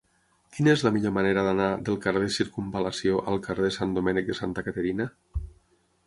[0.55, 4.31] Quina és la millor manera d'anar del carrer de Circumval·lació al carrer de Sant Domènec
[4.31, 5.07] de Santa Caterina?